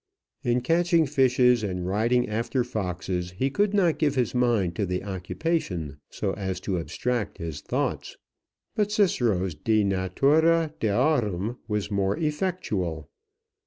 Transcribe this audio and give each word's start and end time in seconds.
In 0.43 0.61
catching 0.61 1.05
fishes 1.05 1.61
and 1.61 1.85
riding 1.85 2.27
after 2.27 2.63
foxes 2.63 3.35
he 3.37 3.51
could 3.51 3.71
not 3.71 3.99
give 3.99 4.15
his 4.15 4.33
mind 4.33 4.75
to 4.77 4.85
the 4.87 5.03
occupation, 5.03 5.97
so 6.09 6.33
as 6.33 6.59
to 6.61 6.79
abstract 6.79 7.37
his 7.37 7.61
thoughts. 7.61 8.17
But 8.75 8.91
Cicero's 8.91 9.53
de 9.53 9.83
Natura 9.83 10.73
Deorum 10.79 11.59
was 11.67 11.91
more 11.91 12.17
effectual. 12.17 13.11